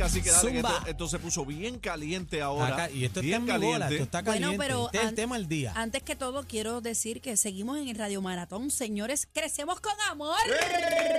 [0.00, 0.30] El cacique.
[0.30, 0.76] Dale, que Zumba.
[0.78, 2.74] esto, esto se puso bien caliente ahora.
[2.74, 3.94] Acá- y esto está bien en mi bola, caliente.
[3.94, 4.64] esto está Bueno, caliente.
[4.66, 5.72] pero este es el an- tema del día.
[5.76, 8.70] Antes que todo, quiero decir que seguimos en el Radio Maratón.
[8.70, 10.36] Señores, crecemos con amor.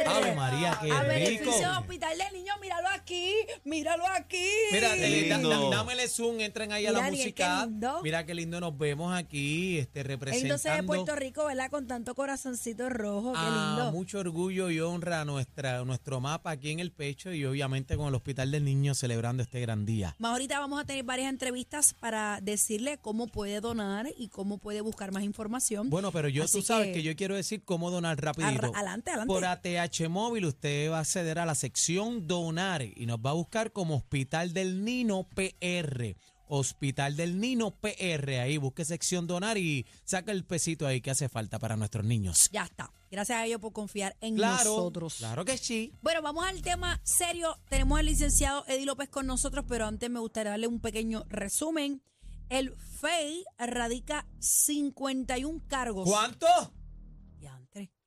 [0.07, 1.07] Ave María, qué A rico.
[1.07, 4.45] beneficio Hospital del Niño, míralo aquí, míralo aquí.
[4.71, 5.69] Mira, eh, da- lindo.
[5.69, 7.59] da- dámele zoom, entren ahí a Mira, la Daniel, música.
[7.63, 7.99] qué lindo.
[8.03, 11.69] Mira qué lindo nos vemos aquí, este, El 12 de representando Puerto Rico, ¿verdad?
[11.69, 13.91] Con tanto corazoncito rojo, qué a lindo.
[13.91, 18.07] mucho orgullo y honra a nuestra, nuestro mapa aquí en el pecho y obviamente con
[18.07, 20.15] el Hospital del Niño celebrando este gran día.
[20.17, 24.79] Más ahorita vamos a tener varias entrevistas para decirle cómo puede donar y cómo puede
[24.79, 25.89] buscar más información.
[25.89, 28.71] Bueno, pero yo Así tú sabes que- que, yo quiero decir cómo donar rapidito.
[28.73, 29.27] Adelante, adelante.
[29.33, 33.33] Por ATH Móvil usted va a acceder a la sección donar y nos va a
[33.33, 36.15] buscar como Hospital del Nino PR.
[36.53, 38.39] Hospital del Nino PR.
[38.41, 42.49] Ahí busque sección donar y saca el pesito ahí que hace falta para nuestros niños.
[42.51, 42.91] Ya está.
[43.09, 45.15] Gracias a ellos por confiar en Claro, nosotros.
[45.19, 45.93] claro que sí.
[46.01, 47.57] Bueno, vamos al tema serio.
[47.69, 52.03] Tenemos al licenciado Eddie López con nosotros, pero antes me gustaría darle un pequeño resumen.
[52.49, 56.07] El FEI radica 51 cargos.
[56.09, 56.47] ¿Cuánto?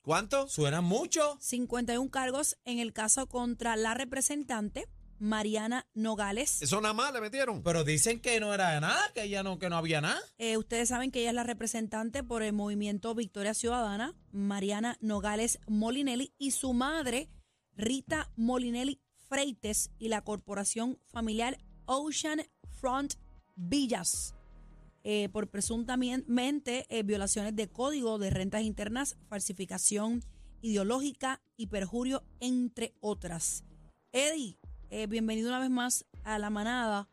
[0.02, 0.46] ¿Cuánto?
[0.48, 1.38] Suenan mucho.
[1.40, 4.86] 51 cargos en el caso contra la representante
[5.18, 6.62] Mariana Nogales.
[6.62, 7.62] Eso nada más le metieron.
[7.62, 10.20] Pero dicen que no era nada, que ya no, que no había nada.
[10.38, 15.58] Eh, ustedes saben que ella es la representante por el movimiento Victoria Ciudadana, Mariana Nogales
[15.66, 17.28] Molinelli, y su madre,
[17.76, 23.14] Rita Molinelli Freites, y la corporación familiar Ocean Front
[23.56, 24.34] Villas,
[25.04, 30.24] eh, por presuntamente eh, violaciones de código de rentas internas, falsificación
[30.60, 33.64] ideológica y perjurio, entre otras.
[34.12, 34.58] Eddie,
[34.90, 37.08] eh, bienvenido una vez más a la manada.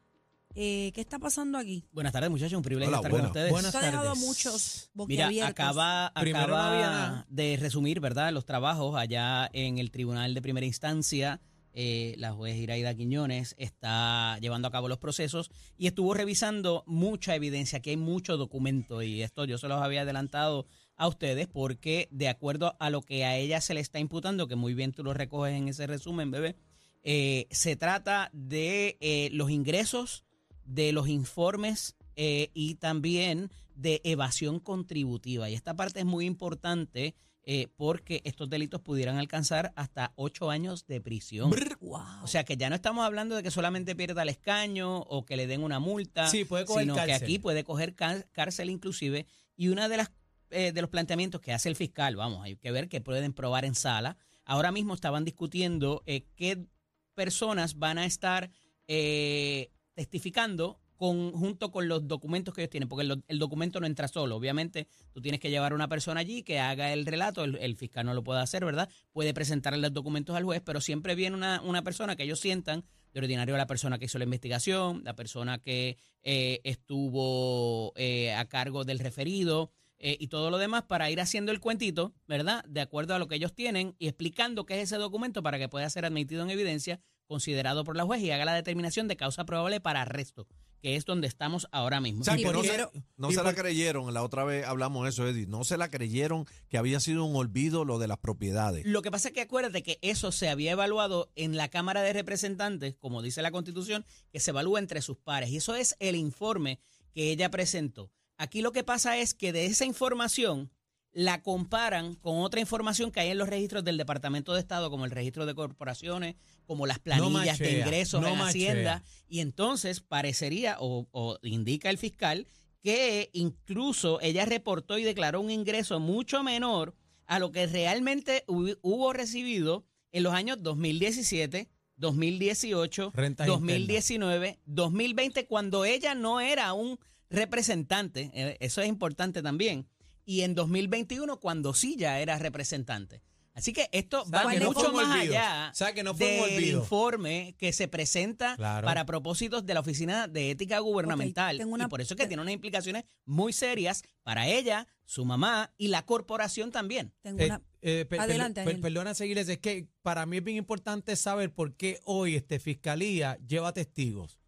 [0.53, 1.85] Eh, ¿Qué está pasando aquí?
[1.91, 2.57] Buenas tardes, muchachos.
[2.57, 3.51] Un privilegio Hola, estar con ustedes.
[3.51, 4.27] Buenas Esto ha dejado a tardes.
[4.27, 10.65] muchos Mira, acaba, acaba de resumir, ¿verdad?, los trabajos allá en el Tribunal de Primera
[10.65, 11.39] Instancia.
[11.73, 17.33] Eh, la juez Iraida Quiñones está llevando a cabo los procesos y estuvo revisando mucha
[17.33, 20.65] evidencia, que hay mucho documento y esto yo se los había adelantado
[20.97, 24.57] a ustedes porque de acuerdo a lo que a ella se le está imputando, que
[24.57, 26.57] muy bien tú lo recoges en ese resumen, bebé,
[27.03, 30.23] eh, se trata de eh, los ingresos,
[30.65, 35.49] de los informes eh, y también de evasión contributiva.
[35.49, 40.85] Y esta parte es muy importante eh, porque estos delitos pudieran alcanzar hasta ocho años
[40.85, 41.51] de prisión.
[41.81, 42.23] Wow.
[42.23, 45.35] O sea que ya no estamos hablando de que solamente pierda el escaño o que
[45.35, 49.25] le den una multa, Sí, puede coger sino que aquí puede coger cá- cárcel inclusive.
[49.55, 50.11] Y una de las
[50.51, 53.63] eh, de los planteamientos que hace el fiscal, vamos, hay que ver que pueden probar
[53.65, 54.17] en sala.
[54.43, 56.65] Ahora mismo estaban discutiendo eh, qué
[57.13, 58.49] personas van a estar
[58.87, 64.07] eh, testificando con, junto con los documentos que ellos tienen, porque el, documento no entra
[64.07, 64.35] solo.
[64.35, 68.05] Obviamente, tú tienes que llevar a una persona allí que haga el relato, el, fiscal
[68.05, 68.87] no lo puede hacer, ¿verdad?
[69.11, 72.85] Puede presentarle los documentos al juez, pero siempre viene una, una persona que ellos sientan,
[73.13, 78.45] de ordinario la persona que hizo la investigación, la persona que eh, estuvo eh, a
[78.45, 79.71] cargo del referido,
[80.03, 82.65] eh, y todo lo demás para ir haciendo el cuentito, ¿verdad?
[82.65, 85.69] De acuerdo a lo que ellos tienen y explicando qué es ese documento para que
[85.69, 89.45] pueda ser admitido en evidencia, considerado por la juez y haga la determinación de causa
[89.45, 90.47] probable para arresto,
[90.81, 92.21] que es donde estamos ahora mismo.
[92.21, 94.11] O sea, ¿Y que por no, se, no ¿Y se la creyeron.
[94.11, 95.45] La otra vez hablamos de eso, Eddie.
[95.45, 98.87] No se la creyeron que había sido un olvido lo de las propiedades.
[98.87, 102.13] Lo que pasa es que acuérdate que eso se había evaluado en la Cámara de
[102.13, 105.51] Representantes, como dice la Constitución, que se evalúa entre sus pares.
[105.51, 106.79] Y eso es el informe
[107.13, 108.11] que ella presentó.
[108.41, 110.71] Aquí lo que pasa es que de esa información
[111.11, 115.05] la comparan con otra información que hay en los registros del Departamento de Estado, como
[115.05, 118.71] el registro de corporaciones, como las planillas de machea, ingresos no en machea.
[118.71, 119.03] Hacienda.
[119.27, 122.47] Y entonces parecería, o, o indica el fiscal,
[122.81, 126.95] que incluso ella reportó y declaró un ingreso mucho menor
[127.27, 135.85] a lo que realmente hubo recibido en los años 2017, 2018, Rentas 2019, 2020, cuando
[135.85, 136.97] ella no era un
[137.31, 139.87] representante, eh, eso es importante también,
[140.25, 143.21] y en 2021 cuando sí ya era representante.
[143.53, 145.33] Así que esto sea, va que mucho más olvido.
[145.33, 146.79] allá O sea, que no fue un del olvido.
[146.79, 148.85] informe que se presenta Claro.
[148.85, 151.57] para propósitos de la Oficina de Ética Gubernamental.
[151.57, 155.25] tengo una- y por eso es que tiene unas implicaciones muy serias para ella, su
[155.25, 157.11] mamá y la corporación también.
[157.21, 158.81] Tengo Eh, una- eh, per- Adelante, per- Ángel.
[158.81, 163.37] perdona seguirles, es que para mí es bien importante saber por qué hoy este fiscalía
[163.45, 164.39] lleva testigos.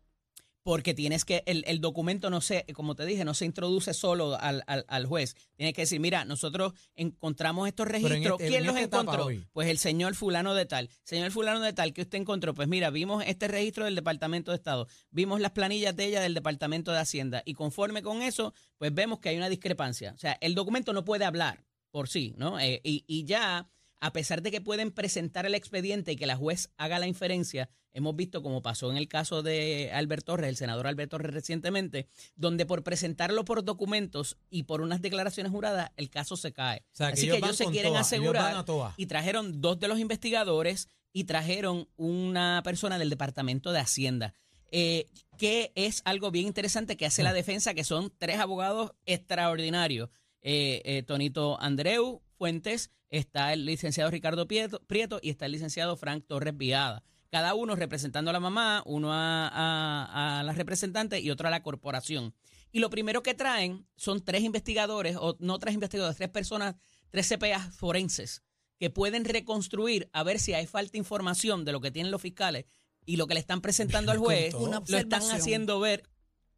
[0.64, 4.38] Porque tienes que, el, el documento no se, como te dije, no se introduce solo
[4.40, 5.36] al, al, al juez.
[5.56, 8.40] Tienes que decir, mira, nosotros encontramos estos en registros.
[8.40, 9.26] este- ¿Quién en los encontró?
[9.52, 10.90] Pues el señor fulano de tal.
[11.04, 12.54] Señor fulano de tal, que usted encontró?
[12.54, 16.34] Pues mira, vimos este registro del Departamento de Estado, vimos las planillas de ella del
[16.34, 20.14] Departamento de Hacienda y conforme con eso, pues vemos que hay una discrepancia.
[20.16, 22.58] O sea, el documento no puede hablar por sí, ¿no?
[22.60, 23.68] Eh, y, y ya,
[24.00, 27.70] a pesar de que pueden presentar el expediente y que la juez haga la inferencia,
[27.94, 32.08] hemos visto como pasó en el caso de Albert Torres, el senador Albert Torres recientemente,
[32.36, 36.84] donde por presentarlo por documentos y por unas declaraciones juradas, el caso se cae.
[36.94, 38.66] O sea, que Así ellos que ellos se quieren asegurar
[38.98, 44.34] y trajeron dos de los investigadores y trajeron una persona del Departamento de Hacienda.
[44.76, 45.06] eh,
[45.38, 47.26] que es algo bien interesante que hace Mm.
[47.26, 50.10] la defensa, que son tres abogados extraordinarios.
[50.42, 55.96] Eh, eh, Tonito Andreu Fuentes, está el licenciado Ricardo Prieto, Prieto y está el licenciado
[55.96, 57.04] Frank Torres Viada.
[57.34, 61.52] Cada uno representando a la mamá, uno a, a- a la representante y otro a
[61.52, 62.36] la corporación.
[62.72, 66.76] Y lo primero que traen son tres investigadores, o no tres investigadores, tres personas,
[67.10, 68.44] tres CPAs forenses,
[68.78, 72.22] que pueden reconstruir a ver si hay falta de información de lo que tienen los
[72.22, 72.66] fiscales
[73.04, 74.54] y lo que le están presentando al juez,
[74.92, 76.04] lo están haciendo ver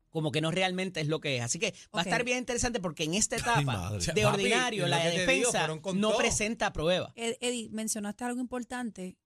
[0.09, 1.41] como que no realmente es lo que es.
[1.41, 3.61] Así que va a estar bien interesante porque en esta etapa
[3.91, 5.67] de Papi, ordinario la digo, defensa
[6.01, 7.13] no presenta prueba.
[7.15, 9.17] Ed- Eddie, mencionaste algo importante.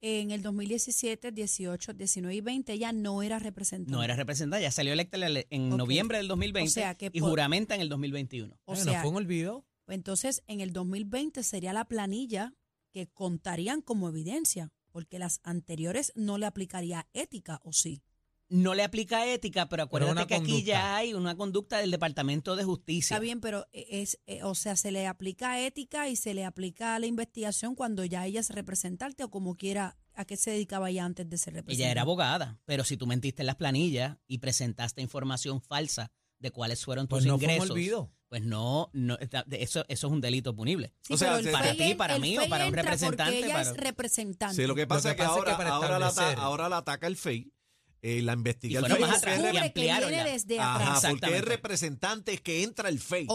[0.00, 3.90] En el 2017, 18, 19 y 20 ella no era representante.
[3.90, 5.18] No era representada, ya salió electa
[5.50, 8.56] en noviembre del 2020 O sea que y por- juramenta en el 2021.
[8.64, 9.64] O sea, fue un olvido.
[9.88, 12.54] entonces en el 2020 sería la planilla
[12.92, 18.02] que contarían como evidencia, porque las anteriores no le aplicaría ética, ¿o sí?
[18.50, 22.64] No le aplica ética, pero acuérdate que aquí ya hay una conducta del Departamento de
[22.64, 23.14] Justicia.
[23.16, 26.98] Está bien, pero es, eh, o sea, se le aplica ética y se le aplica
[26.98, 31.04] la investigación cuando ya ella es representante o como quiera, ¿a qué se dedicaba ella
[31.04, 31.82] antes de ser representante?
[31.82, 36.50] Ella era abogada, pero si tú mentiste en las planillas y presentaste información falsa de
[36.50, 38.12] cuáles fueron tus Pues no fue un ingresos, olvido.
[38.28, 40.94] pues no, no está- eso, eso es un delito punible.
[41.02, 44.56] Sí, O sea, para ti, para mí o para un representante, ella para- es representante.
[44.56, 47.06] Sí, lo que pasa, que es que pasa es que ahora, la, ahora la ataca
[47.08, 47.52] el FEI,
[48.00, 50.32] eh, la investiga Y más atrás, porque es y que ampliaron viene ya.
[50.32, 51.12] desde Ajá, atrás.
[51.12, 53.26] porque es representante es que entra el FEI.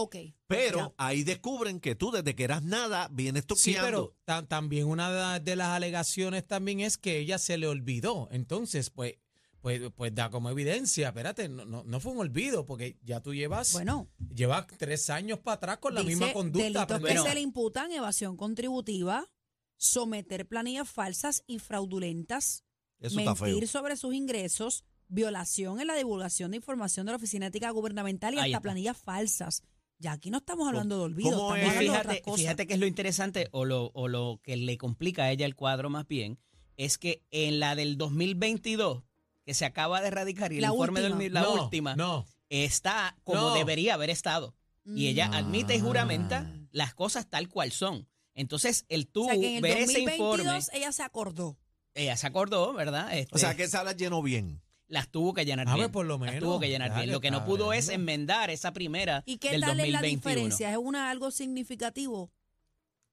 [0.46, 0.92] Pero ya.
[0.98, 3.84] ahí descubren que tú desde que eras nada vienes Sí, toqueando.
[3.86, 8.28] pero ta- también una de las alegaciones también es que ella se le olvidó.
[8.30, 9.14] Entonces, pues,
[9.60, 13.32] pues, pues da como evidencia, espérate, no, no, no fue un olvido, porque ya tú
[13.34, 16.86] llevas, Bueno, llevas tres años para atrás con la dice misma conducta.
[16.86, 19.30] delitos que se le imputan evasión contributiva,
[19.76, 22.63] someter planillas falsas y fraudulentas,
[23.00, 23.48] Eso está feo.
[23.48, 28.34] mentir sobre sus ingresos, violación en la divulgación de información de la Oficina Ética Gubernamental
[28.34, 28.60] y Ahí hasta está.
[28.60, 29.62] planillas falsas.
[29.98, 32.40] Ya aquí no estamos hablando de olvido, cómo estamos hablando de fíjate, otras cosas.
[32.40, 35.54] fíjate que es lo interesante o lo, o lo que le complica a ella el
[35.54, 36.38] cuadro más bien,
[36.76, 39.04] es que en la del 2022,
[39.44, 41.18] que se acaba de erradicar y el La informe última.
[41.18, 43.54] del la No, última, No, está como No.
[43.54, 44.54] debería haber estado.
[44.84, 45.34] Y ella Mm.
[45.34, 46.66] admite y juramenta Ah.
[46.72, 48.08] las cosas tal cual son.
[48.34, 51.56] Entonces, el tú o sea que en el ver ese 2022 informe, ella se acordó.
[51.94, 53.16] Ella se acordó, ¿verdad?
[53.16, 54.60] Este, O sea, que esa la llenó bien.
[54.88, 55.86] las tuvo que llenar A bien.
[55.86, 57.10] ver, por lo Las menos, tuvo que llenar bien.
[57.10, 60.16] Lo que no pudo es enmendar esa primera ¿Y qué del tal es la 2021.
[60.30, 60.70] diferencia?
[60.70, 62.30] ¿Es una algo significativo?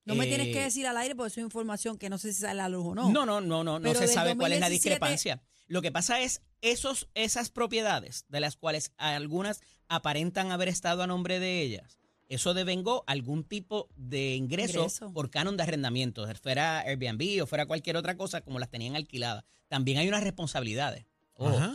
[0.04, 2.42] No me tienes que Eh, decir al aire porque es información que no sé si
[2.42, 3.10] sale a la luz o no.
[3.12, 5.42] No, no, no, no, no se sabe cuál es la 2017 discrepancia.
[5.68, 11.08] Lo que pasa es esos, esas propiedades de las cuales algunas aparentan haber estado a
[11.08, 12.01] nombre de ellas.
[12.32, 15.12] Eso devengó algún tipo de ingreso, Ingreso.
[15.12, 19.44] por canon de arrendamiento, fuera Airbnb o fuera cualquier otra cosa como las tenían alquiladas.
[19.68, 21.06] También hay unas responsabilidades.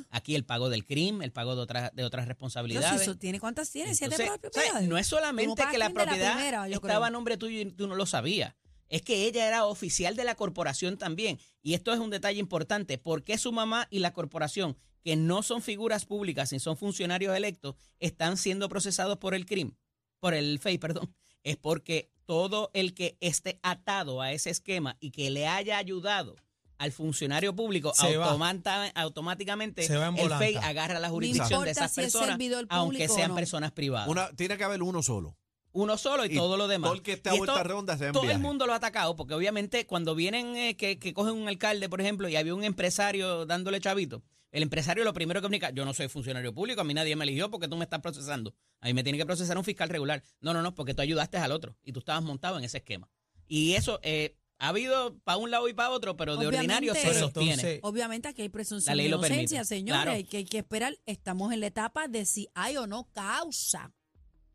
[0.08, 3.02] Aquí el pago del crimen, el pago de otras de otras Pero si responsabilidades.
[3.02, 4.88] eso tiene cuántas tiene, siete propiedades.
[4.88, 7.04] No es solamente que la propiedad primera, estaba creo.
[7.04, 8.54] a nombre tuyo y tú no lo sabías.
[8.88, 11.38] Es que ella era oficial de la corporación también.
[11.62, 12.96] Y esto es un detalle importante.
[12.96, 17.36] ¿Por qué su mamá y la corporación, que no son figuras públicas ni son funcionarios
[17.36, 19.76] electos, están siendo procesados por el crimen?
[20.20, 21.14] Por el FEI, perdón.
[21.42, 26.34] Es porque todo el que esté atado a ese esquema y que le haya ayudado
[26.78, 28.26] al funcionario público, Se va.
[28.26, 30.30] automata- automáticamente Se va en el.
[30.30, 33.34] FEI agarra la jurisdicción de esas si personas, servidor aunque sean no.
[33.36, 34.08] personas privadas.
[34.08, 35.36] Una, tiene que haber uno solo.
[35.72, 36.88] Uno solo y, Y todo lo demás.
[36.88, 38.42] todo el que esté a Y esto, vuelta redonda se va en Todo el viaje.
[38.42, 42.00] mundo lo ha atacado, porque obviamente cuando vienen eh, que, que cogen un alcalde, por
[42.00, 44.22] ejemplo, y había un empresario dándole chavito,
[44.56, 47.24] el empresario lo primero que comunica, yo no soy funcionario público, a mí nadie me
[47.24, 48.54] eligió porque tú me estás procesando.
[48.80, 50.22] A mí me tiene que procesar un fiscal regular.
[50.40, 53.08] No, no, no, porque tú ayudaste al otro y tú estabas montado en ese esquema.
[53.46, 56.74] Y eso eh, ha habido para un lado y para otro, pero de Obviamente.
[56.74, 57.52] ordinario se sostiene.
[57.52, 59.42] entonces- Obviamente aquí hay La presunción ley de lo permite.
[59.42, 60.18] inocencia, señores, Claro.
[60.18, 60.96] y que hay que esperar.
[61.04, 63.92] Estamos en la etapa de si hay o no causa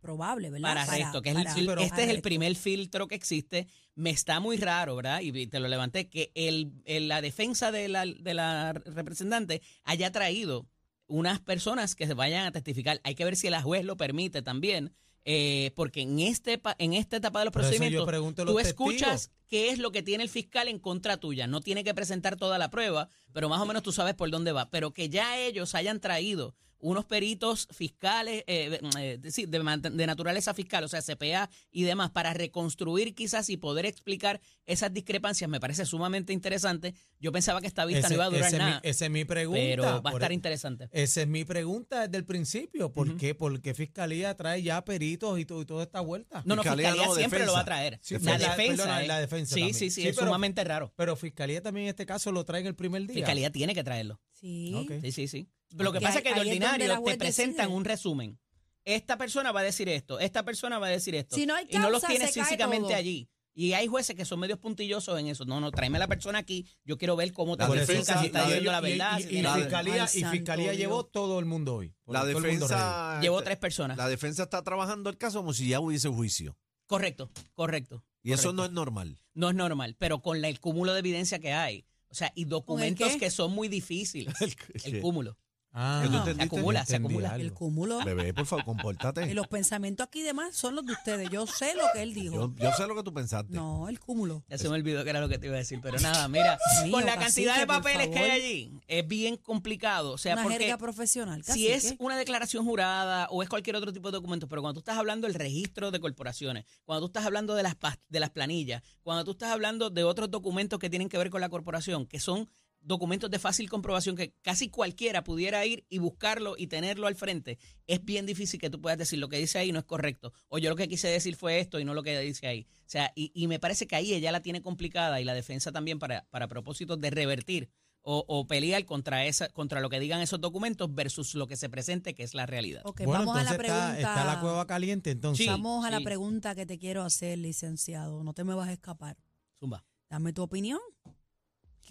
[0.02, 0.68] probable, ¿verdad?
[0.70, 3.68] para arresto, que es el- para- el- para este es el primer filtro que existe.
[3.96, 5.22] Me está muy raro, ¿verdad?
[5.22, 10.12] Y te lo levanté, que el, el- la defensa de la, de la representante haya
[10.12, 10.68] traído
[11.08, 13.00] unas personas que se vayan a testificar.
[13.04, 14.94] Hay que ver si la juez lo permite también,
[15.26, 18.06] eh, porque en este pa- en esta etapa de los procedimientos
[18.44, 19.32] tú los escuchas.
[19.52, 21.46] Qué es lo que tiene el fiscal en contra tuya.
[21.46, 24.54] No tiene que presentar toda la prueba, pero más o menos tú sabes por dónde
[24.54, 24.70] va.
[24.70, 30.08] Pero que ya ellos hayan traído unos peritos fiscales, eh, eh, sí, de, man- de
[30.08, 35.48] naturaleza fiscal, o sea, CPA y demás, para reconstruir quizás y poder explicar esas discrepancias,
[35.48, 36.96] me parece sumamente interesante.
[37.20, 39.06] Yo pensaba que esta vista Ese- no iba a durar ese es mi- nada, esa
[39.06, 39.60] es mi pregunta.
[39.62, 40.90] pero va a estar e- interesante.
[40.92, 42.92] Esa es mi pregunta desde el principio.
[42.92, 43.36] ¿Por qué?
[43.36, 46.42] ¿Por qué Fiscalía trae ya peritos y, to- y toda esta vuelta?
[46.46, 48.00] No, no, Fiscalía Fiscalía no, siempre lo va a traer.
[48.02, 48.84] Sí, la pero la- defensa.
[48.84, 49.08] perdona, eh.
[49.08, 49.74] la defensa Sí, también.
[49.74, 50.94] sí, sí, Sí, es pero- sumamente raro.
[50.96, 53.16] Pero Fiscalía también en este caso lo trae en el primer día.
[53.16, 54.20] Fiscalía tiene que traerlo.
[54.34, 54.88] Sí.
[55.02, 55.50] Sí, sí, sí.
[55.70, 57.76] Pero lo que pasa es que de ordinario te presentan decide.
[57.78, 58.40] un resumen.
[58.84, 61.36] Esta persona va a decir esto, esta persona va a decir esto.
[61.36, 62.96] Si no hay y no los causa, tienes físicamente todo.
[62.96, 63.30] allí.
[63.54, 65.44] Y hay jueces que son medios puntillosos en eso.
[65.46, 66.66] No, no, tráeme a la persona aquí.
[66.86, 69.20] Yo quiero ver cómo te defensa- si está diciendo la verdad.
[69.20, 71.94] y- la- Fiscalía, y Fiscalía llevó todo el mundo hoy.
[72.08, 73.20] La defensa.
[73.22, 73.98] Llevó tres personas.
[73.98, 76.58] La defensa está trabajando el caso como si ya hubiese juicio.
[76.88, 78.04] Correcto, correcto.
[78.24, 78.54] Y eso correcto.
[78.54, 79.20] no es normal.
[79.34, 81.86] No es normal, pero con la- el cúmulo de evidencia que hay.
[82.10, 84.34] O sea, y documentos que son muy difíciles.
[84.86, 85.38] El cúmulo.
[85.74, 87.30] Ah, ¿Qué tú Se acumula, se acumula.
[87.30, 87.42] algo.
[87.46, 88.04] El cúmulo.
[88.04, 89.34] Bebé, por favor, Y compórtate.
[89.34, 91.30] los pensamientos aquí demás son los de ustedes.
[91.30, 92.36] Yo sé lo que él dijo.
[92.36, 93.54] Yo, yo sé lo que tú pensaste.
[93.54, 94.44] No, el cúmulo.
[94.50, 96.58] Ya se me olvidó que era lo que te iba a decir, pero nada, mira,
[96.84, 100.12] Mío, con la cacique, cantidad de papeles que hay allí, es bien complicado.
[100.12, 101.44] O sea, Una porque jerga profesional.
[101.46, 104.80] si es una declaración jurada o es cualquier otro tipo de documento, pero cuando tú
[104.80, 107.76] estás hablando del registro de corporaciones, cuando tú estás hablando de las,
[108.10, 111.40] de las planillas, cuando tú estás hablando de otros documentos que tienen que ver con
[111.40, 112.50] la corporación, que son
[112.82, 117.60] documentos de fácil comprobación que casi cualquiera pudiera ir y buscarlo y tenerlo al frente,
[117.88, 120.34] es bien difícil que tú puedas decir lo que dice ahí no es correcto.
[120.50, 122.68] O yo lo que quise decir fue esto y no lo que dice ahí.
[122.72, 125.72] O sea, y, y me parece que ahí ella la tiene complicada y la defensa
[125.72, 127.70] también para, para propósitos de revertir
[128.04, 131.70] o, o pelear contra esa, contra lo que digan esos documentos versus lo que se
[131.70, 132.82] presente, que es la realidad.
[132.84, 133.96] Ok, Bueno, vamos a la entonces pregunta.
[134.00, 135.46] está, está la cueva caliente, entonces.
[135.46, 135.50] Sí.
[135.50, 138.24] Vamos a la pregunta que te quiero hacer, licenciado.
[138.24, 139.18] No te me vas a escapar.
[139.60, 139.86] Zumba.
[140.10, 140.80] Dame tu opinión.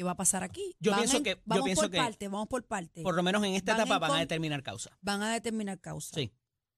[0.01, 0.75] ¿Qué va a pasar aquí?
[0.81, 3.03] Yo Van pienso en- que- yo Vamos pienso por que- parte, vamos por parte.
[3.03, 4.97] Por lo menos en esta Van etapa van a determinar causa.
[5.03, 6.15] Van a determinar causa.
[6.15, 6.33] Sí.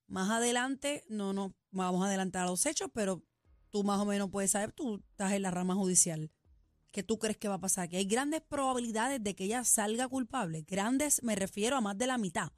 [0.08, 3.22] Más adelante, no, no, vamos a adelantar a los hechos, pero
[3.70, 6.32] tú más o menos puedes saber, tú estás en la rama judicial.
[6.90, 7.88] ¿Qué tú crees que va a pasar?
[7.88, 10.62] Que hay grandes probabilidades de que ella salga culpable.
[10.66, 12.50] Grandes, me refiero a más de la mitad.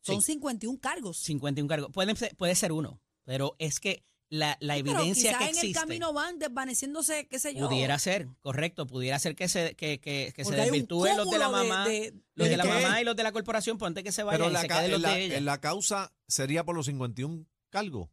[0.00, 0.32] Son Sí.
[0.32, 1.18] 51 cargos.
[1.18, 1.92] 51 cargos.
[1.92, 5.78] Puede ser, puede ser uno, pero es que la, la evidencia que en el existe
[5.80, 7.68] camino van desvaneciéndose, qué sé yo.
[7.68, 11.46] pudiera ser, correcto, pudiera ser que se, que, que, que se desvirtúen los de la
[11.46, 12.68] de- mamá, de- los de ¿De la qué?
[12.70, 14.76] mamá y los de la corporación, ponte que se vayan Pero y la, se ca-
[14.78, 15.36] queden los en la- de ella.
[15.38, 18.08] en la causa sería por los 51 cargos.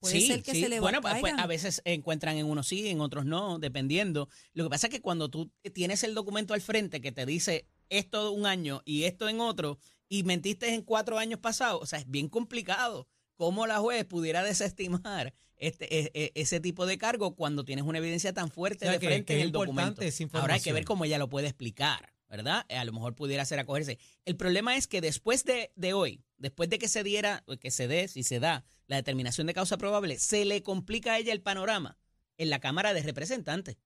[0.00, 0.60] Puede sí, ser que sí.
[0.62, 4.28] se le bueno, pues, pues, a veces encuentran en unos sí, en otros no, dependiendo.
[4.52, 7.66] Lo que pasa es que cuando tú tienes el documento al frente que te dice
[7.88, 9.78] esto un año y esto en otro,
[10.10, 14.42] y mentiste en cuatro años pasados, o sea, es bien complicado cómo la juez pudiera
[14.42, 18.90] desestimar este, e- e- ese tipo de cargo cuando tienes una evidencia tan fuerte O
[18.90, 20.02] sea, de frente que en el documento.
[20.32, 22.66] Ahora hay que ver cómo ella lo puede explicar, ¿verdad?
[22.68, 23.98] A lo mejor pudiera ser acogerse.
[24.24, 27.86] El problema es que después de, de hoy, después de que se diera, que se
[27.88, 31.40] dé, si se da la determinación de causa probable, se le complica a ella el
[31.40, 31.98] panorama
[32.36, 33.76] en la Cámara de Representantes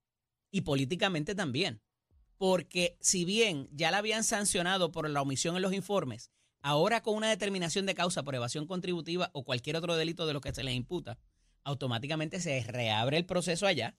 [0.50, 1.80] y políticamente también.
[2.38, 6.30] Porque si bien ya la habían sancionado por la omisión en los informes,
[6.68, 10.42] ahora con una determinación de causa por evasión contributiva o cualquier otro delito de los
[10.42, 11.18] que se les imputa,
[11.64, 13.94] automáticamente se reabre el proceso allá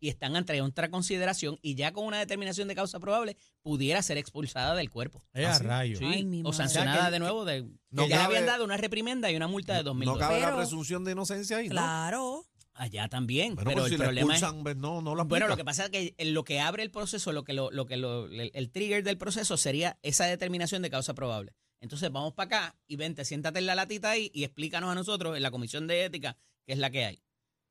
[0.00, 4.18] y están ante otra consideración y ya con una determinación de causa probable pudiera ser
[4.18, 5.24] expulsada del cuerpo.
[5.32, 5.98] Eh, a rayos.
[5.98, 7.44] Sí, Ay, o sancionada O sea, que- de nuevo.
[7.44, 10.06] De, no que ya cabe- habían dado una reprimenda y una multa de dos mil
[10.06, 11.72] No cabe la Pero- presunción de inocencia ahí, ¿no?
[11.72, 12.44] Claro.
[12.76, 13.54] Allá también.
[13.54, 15.56] Bueno, pero pues el si la problema es expulsan, pues, no, no la Bueno, lo
[15.56, 17.96] que pasa es que en lo que abre el proceso, lo que lo, lo que
[17.96, 21.52] lo, el, el trigger del proceso sería esa determinación de causa probable.
[21.80, 25.36] Entonces vamos para acá y vente, siéntate en la latita ahí y explícanos a nosotros
[25.36, 27.22] en la comisión de ética qué es la que hay.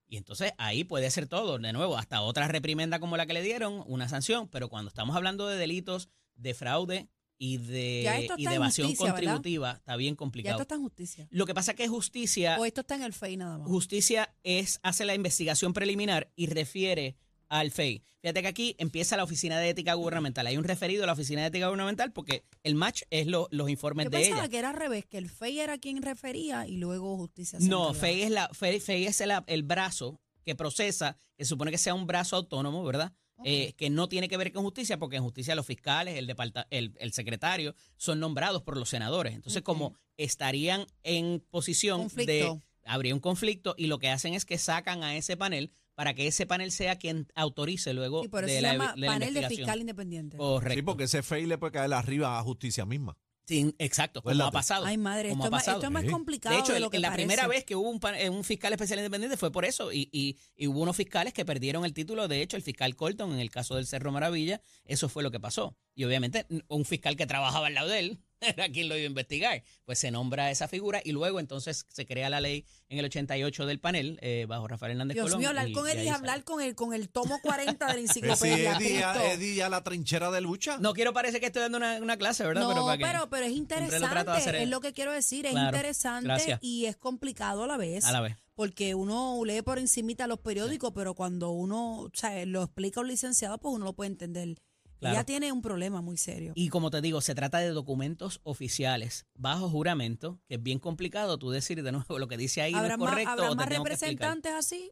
[0.07, 3.41] Y entonces ahí puede ser todo, de nuevo, hasta otra reprimenda como la que le
[3.41, 7.57] dieron, una sanción, pero cuando estamos hablando de delitos de fraude y
[8.03, 9.33] Ya de, y de evasión justicia, ¿verdad?
[9.33, 10.55] contributiva, está bien Ya complicado.
[10.55, 11.27] esto está en justicia.
[11.31, 13.67] Lo que pasa es que justicia O esto está en el FEI nada más.
[13.67, 17.17] Justicia es hace la investigación preliminar y refiere
[17.59, 18.01] al FEI.
[18.21, 20.47] Fíjate que aquí empieza la Oficina de Ética Gubernamental.
[20.47, 23.69] Hay un referido a la Oficina de Ética Gubernamental porque el match es lo- los
[23.69, 24.49] informes Yo de pensaba ella.
[24.49, 27.59] que era al revés, que el FEI era quien refería y luego justicia.
[27.61, 27.93] No.
[27.93, 31.77] FEI es, la, FEI, FEI es el, el brazo que procesa, que se supone que
[31.77, 33.11] sea un brazo autónomo, ¿verdad?
[33.45, 36.33] Eh, que no tiene que ver con justicia, porque en justicia los fiscales, el,
[36.69, 39.33] el, el secretario, son nombrados por los senadores.
[39.35, 39.65] Entonces, Ok.
[39.65, 42.31] como estarían en posición Conflicto.
[42.55, 42.61] de...
[42.85, 46.27] Habría un conflicto y lo que hacen es que sacan a ese panel para que
[46.27, 49.07] ese panel sea quien autorice luego Sí, por eso de se la, llama de la
[49.07, 50.37] panel de fiscal independiente.
[50.37, 50.75] Correcto.
[50.75, 53.17] Sí, porque ese FEI le puede caer arriba a justicia misma.
[53.45, 54.85] Sí, exacto, como ha pasado.
[54.85, 55.77] Ay, madre, esto, ha es más, pasado.
[55.79, 56.09] esto es más Sí.
[56.09, 57.27] complicado De de, hecho, lo el- que la parece.
[57.27, 59.91] primera vez que hubo un, eh, un fiscal especial independiente fue por eso.
[59.91, 62.29] Y, y- y hubo unos fiscales que perdieron el título.
[62.29, 65.41] De hecho, el fiscal Colton, en el caso del Cerro Maravilla, eso fue lo que
[65.41, 65.75] pasó.
[65.93, 68.19] Y obviamente, un fiscal que trabajaba al lado de él
[68.57, 69.63] era quien lo iba a investigar.
[69.85, 73.65] Pues se nombra esa figura y luego entonces se crea la ley en el 88
[73.65, 75.39] del panel eh, bajo Rafael Hernández Dios Colón.
[75.39, 76.09] mío, hablar y- con él y sale.
[76.11, 79.33] hablar con el, con el tomo 40 de la Eh, sí, enciclopedia.
[79.33, 80.77] Eddie, la trinchera de lucha.
[80.79, 82.63] No quiero parecer que estoy dando una, una clase, ¿verdad?
[82.63, 85.67] No, pero, pero, para pero, es lo interesante, es lo que quiero decir, es Claro,
[85.67, 86.59] interesante gracias.
[86.61, 88.05] y es complicado a la vez.
[88.05, 88.37] a la vez.
[88.55, 93.01] Porque uno lee por encimita los periódicos, pero cuando uno o sea, lo explica a
[93.01, 94.55] un licenciado, pues uno lo puede entender.
[95.03, 95.15] Claro.
[95.15, 96.53] Ella tiene un problema muy serio.
[96.55, 101.37] Y como te digo, se trata de documentos oficiales bajo juramento, que es bien complicado
[101.37, 103.49] tú decir de nuevo lo que dice ahí no es ¿Habrá más, correcto habrá o
[103.51, 104.27] te más tengo que explicar.
[104.29, 104.91] representantes así?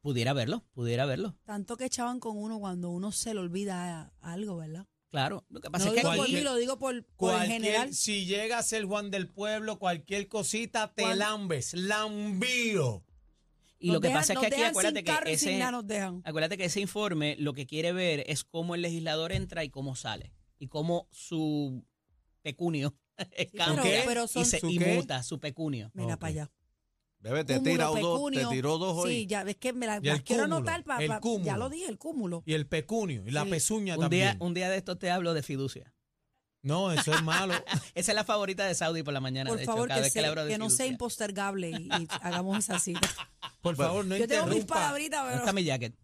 [0.00, 1.36] Pudiera verlo, pudiera verlo.
[1.44, 4.86] Tanto que echaban con uno cuando uno se le olvida algo, ¿verdad?
[5.10, 5.44] Claro.
[5.48, 7.50] Lo que No pasa lo es que digo por mí, lo digo por, por en
[7.50, 7.94] general.
[7.94, 13.02] si llega a ser Juan del Pueblo, cualquier cosita te Juan- lambes, lambío.
[13.86, 15.62] Y Nos lo que dejan- pasa es que aquí acuérdate que ese
[16.24, 19.94] acuérdate que ese informe lo que quiere ver es cómo el legislador entra y cómo
[19.94, 21.84] sale y cómo su
[22.42, 22.96] pecunio
[23.56, 24.94] cambia pero- pero son- y se ¿Su y qué?
[24.94, 25.90] muta su pecunio.
[25.94, 26.50] Mira para allá.
[27.20, 29.12] Bebé, te, Cúmulo, tira dos, te tiró dos hoy.
[29.14, 31.04] Sí, ya ves que me la- las quiero cúmulo, anotar para.
[31.04, 31.44] el cúmulo.
[31.44, 32.42] ya lo dije, el cúmulo.
[32.44, 33.50] Y el pecunio, y la Sí.
[33.50, 34.36] pezuña Un también.
[34.36, 35.92] día, un día de estos te hablo de fiducia.
[36.66, 37.54] No, eso es malo.
[37.94, 40.04] Esa es la favorita de Saudi por la mañana, Por de hecho, favor, cada que,
[40.04, 43.08] vez que se- le hablo de que no sea impostergable y, y hagamos esa cita.
[43.62, 44.74] Por favor, no Yo tengo mis interrumpa.
[44.74, 45.44] palabritas, ¿Dónde pero.
[45.44, 45.94] está mi jacket?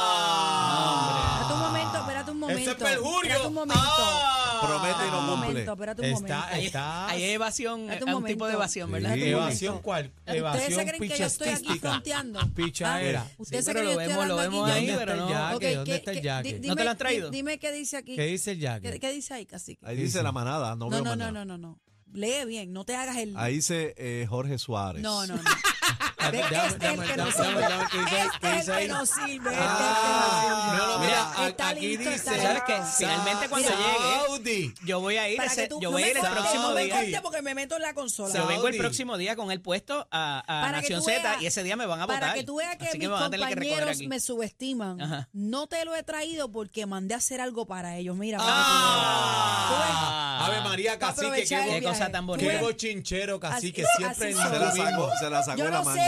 [0.00, 1.38] ¡Ah!
[1.40, 2.60] Espérate un momento, espérate un momento.
[2.62, 3.22] ¡Ese es perjurio!
[3.22, 3.82] Espérate un momento.
[3.84, 4.39] ¡Ah!
[4.66, 5.48] Promete y no un cumple.
[5.48, 6.56] momento, espérate un Está, momento.
[6.66, 7.08] Está.
[7.08, 9.14] hay evasión, Espérate un hay un tipo de evasión, ¿verdad?
[9.14, 9.22] Sí.
[9.24, 10.12] ¿Evasión cuál?
[10.18, 11.90] ¿Ustedes Evasión se creen que yo estoy aquí pichestística.
[11.90, 12.40] fronteando?
[12.54, 13.22] Pichaera.
[13.26, 14.78] Ah, ¿Ustedes Sí, se pero creen lo que yo estoy vemos- lo hablando vemos aquí?
[14.80, 15.38] ahí, ¿Dónde pero está el no.
[15.40, 15.54] jaque?
[15.56, 16.60] Ok, ¿Dónde ¿qué- está el qué- jaque?
[16.68, 17.30] ¿No te lo han traído?
[17.30, 18.16] di- Dime qué dice aquí.
[18.16, 19.00] ¿Qué dice el ¿Qué, jaque?
[19.00, 19.86] qué dice ahí, cacique?
[19.86, 21.44] Ahí dice la manada, no, No, veo no, más no, nada.
[21.44, 21.80] no, no, no.
[22.12, 23.36] Lee bien, no te hagas el.
[23.36, 25.00] Ahí dice eh, Jorge Suárez.
[25.02, 25.42] No, no, no.
[26.20, 27.66] Déjame- Este es el déjame- que no sirve.
[27.90, 29.50] ¿qué qué Este es el que no sirve.
[29.50, 31.30] Este Ah, mira,
[31.70, 32.14] aquí listo, dice.
[32.14, 32.80] está ¿Sabes qué?
[32.98, 35.40] Finalmente cuando llegue, yo voy a ir,
[35.80, 37.20] yo voy a ir el próximo día.
[37.22, 38.34] porque me meto en la consola.
[38.34, 41.22] Yo vengo el próximo día con el puesto a, a Para que Nación tú Z
[41.22, 42.20] veas- y ese día me van a votar.
[42.20, 45.26] Para que tú veas que mis compañeros me subestiman.
[45.32, 48.16] No te lo he traído porque mandé a hacer algo para ellos.
[48.16, 50.46] Mira, para Ah.
[50.46, 52.52] Ave María, cacique, qué, Qué cosa tan qué bonita.
[52.52, 52.60] ves.
[52.60, 54.32] bochinchero, cacique, siempre.
[54.32, 55.56] Se la sacó, se la sacó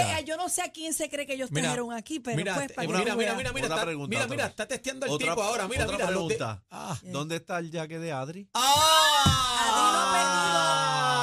[0.03, 2.21] yo no sé, yo no sé a quién se cree que ellos Mira, trajeron aquí,
[2.21, 3.37] pero mira, pues para eh, que mira, tú mira, veas.
[3.37, 4.37] mira, mira, Otra está, pregunta, mira, otra.
[4.37, 6.11] mira, está testeando el Otra- tipo ahora, mira, otra mira.
[6.11, 6.63] los de- pregunta.
[6.71, 6.97] Ah.
[7.03, 8.49] ¿Dónde está el jaque de Adri?
[8.53, 10.63] Adri no perdido.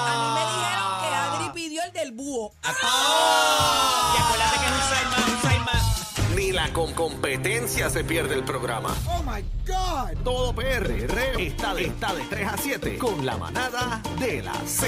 [0.09, 2.51] A mí me dijeron que Adri pidió el del búho.
[2.63, 2.67] Y
[4.21, 6.35] acuérdate que es un side más, un side más.
[6.35, 8.95] Ni la con competencia se pierde el programa.
[9.07, 10.23] Oh my God.
[10.23, 10.89] Todo PR
[11.37, 14.87] está de, está de 3 a 7 con la manada de la Z.